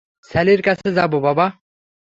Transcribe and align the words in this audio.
স্যালির 0.29 0.61
কাছে 0.67 0.87
যাবে 0.97 1.17
বাবা? 1.19 1.45